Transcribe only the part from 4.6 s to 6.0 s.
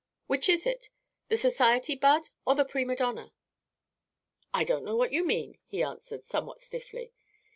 don't know what you mean," he